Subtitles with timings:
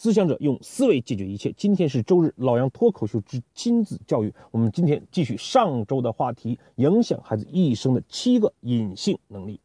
[0.00, 1.52] 思想者用思维解决一切。
[1.56, 4.32] 今天是周日，老杨脱口秀之亲子教育。
[4.52, 9.58] 我们今天继续上周的话题，影响孩子一生的七个隐性能力。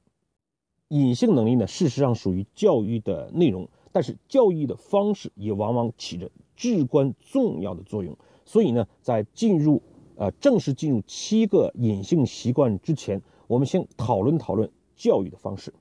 [0.88, 8.18] 隐性能力呢，事实上属于教育的内容，但是教育的方式也往往起着至关重要的作用。
[8.44, 9.84] 所以呢，在进入
[10.16, 15.72] 呃正式进入七个隐性习惯之前，我们先讨论讨论教育的方式。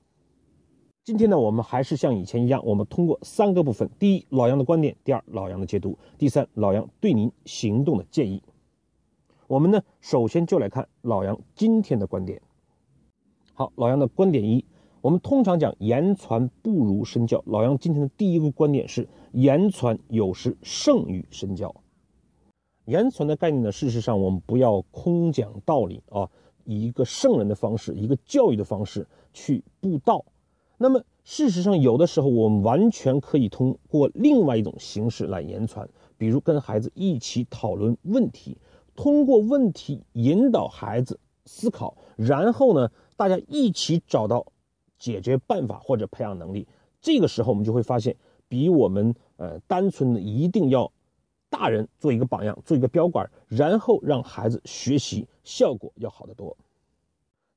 [1.05, 8.41] 今天呢，我们还是像以前一样，我们通过三个部分：第一，老杨的观点；第二，老杨的解读；第三，老杨对您行动的建议。
[9.47, 12.41] 我们呢，首先就来看老杨今天的观点。
[13.53, 14.63] 好，老杨的观点一，
[15.01, 17.43] 我们通常讲言传不如身教。
[17.47, 21.75] 老杨今天的第一个观点是，言传有时胜于身教。
[22.85, 26.29] 言传的概念呢，事实上我们不要空讲道理啊，
[26.63, 30.23] 以一个圣人的方式，一个教育的方式去布道。
[30.83, 38.57] 那么，事实上，有的时候我们完全可以通过另外一种形式来言传，比如跟孩子一起讨论问题，
[38.93, 44.45] 通过问题引导孩子思考，然后呢，大家一起找到
[44.99, 46.67] 解决办法或者培养能力。
[46.99, 48.17] 这个时候，我们就会发现，
[48.49, 50.91] 比我们呃单纯的一定要
[51.49, 56.57] 大人做一个榜样，做一个标杆，然后让孩子学习，效果要好得多。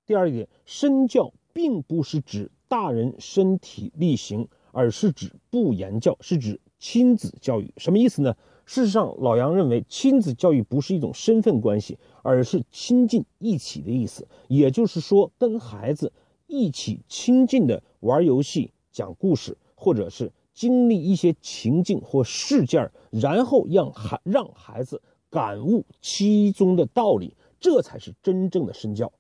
[0.07, 2.53] 第二一点，身教并不是指。
[2.69, 7.73] 大人身体力行，而是指不言教，是指亲子教育。
[7.77, 8.35] 什么意思呢？
[8.65, 14.27] 事实上，老杨认为亲子教育不是一种身份关系，而是亲近一起的意思。
[14.49, 16.13] 也就是说，跟孩子
[16.49, 25.01] 一起亲近的玩游戏、讲故事，或者是经历一些情境或事件，然后让孩让孩子
[25.31, 29.13] 感悟其中的道理，这才是真正的身教。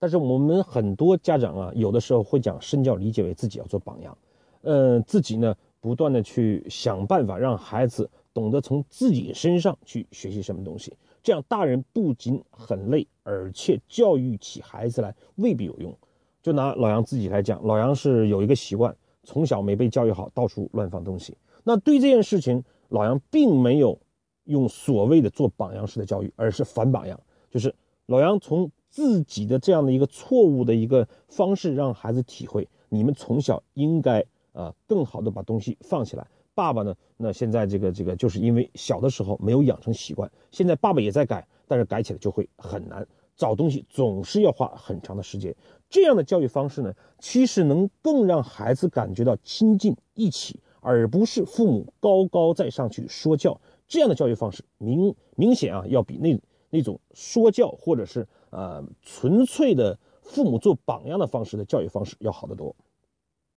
[0.00, 4.16] 但是我们很多家长啊，有的时候会将身教理解为自己要做榜样，
[4.62, 15.92] 呃，自己呢不断的去想办法让孩子懂得从自己身上去学习什么东西，这样大人不仅很累，而且教育起孩子来未必有用。
[16.40, 21.36] 就拿老杨自己来讲，老杨是有一个习惯，从小没被教育好，到处乱放东西。
[21.64, 23.98] 那对这件事情，老杨并没有
[24.44, 27.20] 用所谓的做榜样式的教育，而是反榜样，
[27.50, 27.74] 就是
[28.06, 28.70] 老杨从。
[28.90, 36.26] 自己的这样的一个错误的一个方式，让孩子体会，你们从小应该啊更好的把东西放起来。
[36.54, 43.06] 爸爸呢，那现在这个这个就是因为小的时候没有养成习惯，现在爸爸也在改，但是改起来就会很难，
[43.36, 45.54] 找东西总是要花很长的时间。
[45.88, 53.60] 这样的教育方式呢，其实能更让孩子感觉到亲近一起，而不是父母高高在上去说教。
[53.86, 56.36] 这样的教育方式明明显啊，要比那
[56.70, 58.26] 那种说教或者是。
[58.50, 62.74] 呃，纯粹的父母做榜样的方式的教育方式要好得多。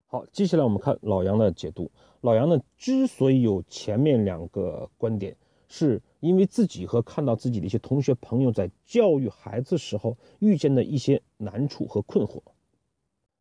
[0.08, 1.90] 好，接下来我们看老杨的解读。
[2.20, 5.38] 老杨呢，之所以有前面两个观点，
[5.70, 12.42] 是因为自己和看到自己的一些同学朋友在教育孩子时候遇见的一些难处和困惑。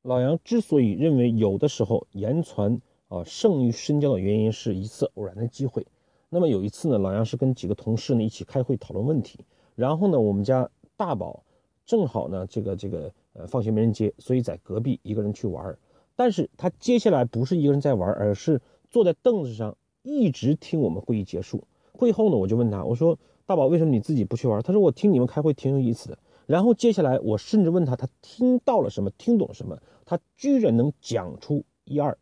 [0.03, 5.85] 老杨之所以认为有的时候言传啊胜于身教的原因，是一次偶然的机会。
[6.29, 9.41] 那么有一次呢，老杨是跟几个同事呢一起开会讨论问题，
[9.75, 10.71] 然后呢，我们家。
[11.01, 11.43] 大宝
[11.87, 15.75] 正好呢，这个这个呃，放学没人接，所以在隔壁一个人去玩。
[16.15, 21.65] 但是他接下来不是一个人在玩，而是坐在凳子上一直听我们会议结束。
[21.95, 24.61] 会后呢，我就问他，我说大宝，为什么你自己不去玩？
[24.61, 26.19] 他说我听你们开会挺有意思的。
[26.45, 29.79] 然后接下来我甚至问他，他听到了什么，听懂了什么？
[30.05, 32.19] 他居然能讲出一二。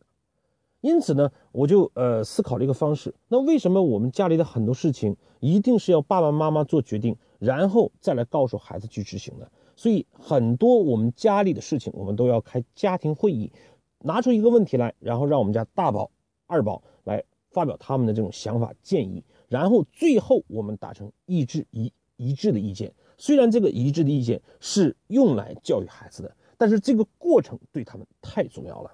[0.82, 3.12] 因此呢，我就呃思考了一个方式。
[3.26, 7.16] 那为什么我们家里的很多事情一定是要爸爸妈妈做决定？
[7.38, 13.52] 然后再来告诉孩子去执行的，所以很多我们家里的事情，我们都要开家庭会议，
[14.00, 16.10] 拿出一个问题来，然后让我们家大宝、
[16.48, 22.92] 二宝来发表他们的这种想法建议，然后最后我们达成一致一一致的意见。
[23.18, 28.90] 虽然这个一致的意见是用来教育孩子的，但是这个过程对他们太重要了。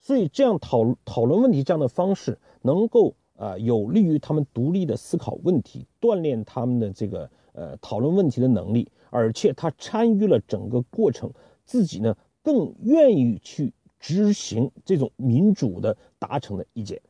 [0.00, 7.30] 所以这样讨讨论问题这样的方式，能够啊有利于他们独立的思考问题，锻炼他们的这个。
[7.54, 11.32] 呃，讨论问题的能力，而且他参与了整个过程，
[11.64, 17.00] 自己呢更愿意去执行这种民主的达成的意见。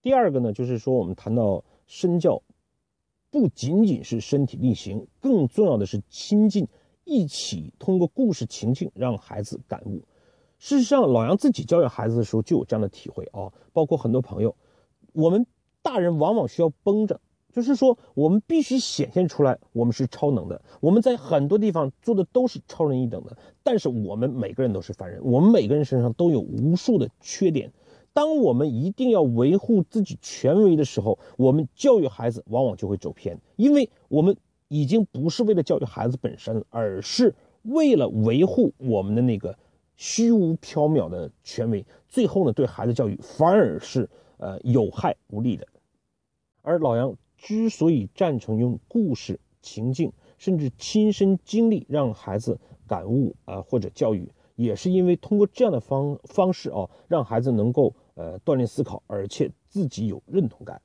[0.00, 2.40] 第二个呢，就是说我们谈到身教，
[3.30, 6.68] 不仅仅是身体力行，更重要的是亲近，
[7.04, 10.02] 一起通过故事情境让孩子感悟。
[10.58, 14.54] 事实上，老杨自己教育孩子的时候就有这样的体会啊，包括很多朋友，
[15.12, 15.44] 我们
[15.82, 17.20] 大人往往需要绷着。
[17.54, 20.60] 就是说，我们必须显现出来，我们是超能的。
[20.80, 27.72] 我们在很多地方做的都是超人一等的，但是我们每个人都是凡人，我们每个人身上都有无数的缺点。
[28.12, 34.36] 当我们一定要维护自己权威的时候，我们教育孩子往往就会走偏，因为我们
[34.66, 39.56] 已经不是为了教育孩子本身，而是为了维护我们的那个
[39.94, 45.64] 虚无缥缈的权威，最后呢，对孩子教育反而是呃有害无利的。
[46.62, 47.14] 而老杨
[47.44, 57.94] 之所以赞成用故事、情境，甚至亲身经历让孩子感悟啊，或者教育，也是因为通过这样的方方式啊，让孩子能够。
[58.16, 60.80] 呃，锻炼思考，而且自己有认同感。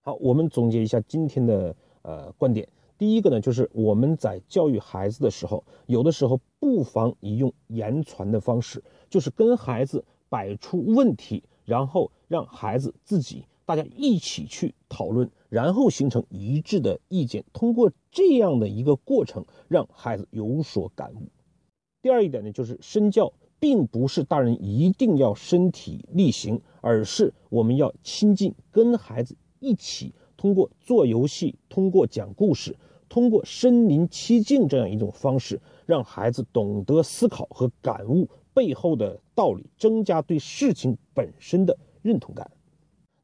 [0.00, 2.68] 好，我们总结一下今天的呃观点。
[2.98, 17.42] 第一个呢，就是我们在教育孩子的时候，有的时候不妨以用言传的方式，就是跟孩子摆出问题，然后让孩子自己大家一起去讨论，然后形成一致的意见。
[17.54, 21.30] 通过这样的一个过程，让孩子有所感悟。
[22.02, 23.32] 第二一点呢，就是身教。
[23.58, 32.76] 并不是大人一定要身体力行，而是我们要亲近，跟孩子一起，通过做游戏，通过讲故事，
[33.08, 42.50] 通过身临其境这样一种方式，让孩子懂得思考和感悟背后的道理，增加对事情本身的认同感。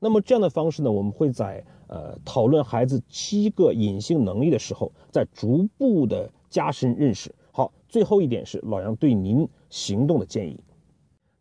[0.01, 7.35] 那么这样的方式呢，我们会在呃讨论孩子七个隐性能力的时候，再逐步的加深认识。
[7.51, 10.61] 好，最后一点是老杨对您行动的建议。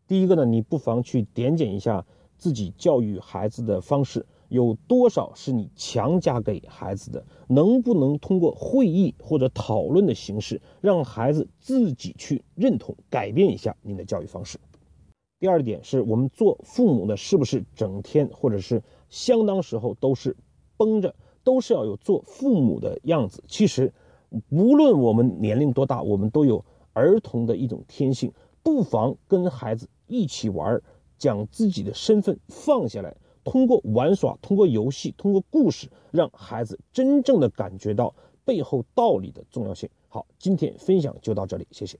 [0.08, 2.04] 第一个呢，你不妨去点检一下
[2.36, 7.24] 自己教育孩子的方式，有多少是你强加给孩子的？
[7.46, 14.58] 能不能通过会议或者讨论的形式，让孩子自己去认同、改变一下您的教育方式？
[15.38, 20.36] 第二点是我们做父母的，是不是整天或者是相当时候都是
[20.76, 21.14] 绷着，
[21.44, 23.42] 都是要有做父母的样子？
[23.46, 23.92] 其实。
[24.50, 26.62] 无论我们年龄多大，我们都有
[26.92, 28.30] 儿童的一种天性，
[28.62, 30.82] 不妨跟孩子一起玩，
[31.16, 38.14] 将自己的身份放下来，通过玩耍，通过游戏，通过故事，让孩子真正的感觉到
[38.44, 39.88] 背后道理的重要性。
[40.08, 41.98] 好，今天分享就到这里，谢谢。